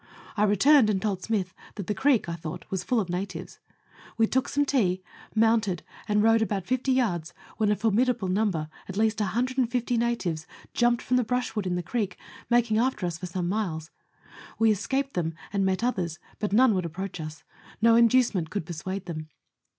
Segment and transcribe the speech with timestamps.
[0.35, 3.59] I returned and told Smyth that the creek, I thought, was full of natives.
[4.17, 5.03] We took some tea,
[5.35, 11.03] mounted, and rode about 50 yards, when a formidable number, at least 150 natives, jumped
[11.03, 12.17] from the brushwood in the creek,
[12.49, 13.91] making after us for some miles.
[14.57, 17.43] We escaped them, and we met others, but none would approach us.
[17.79, 19.29] No inducement could persuade them.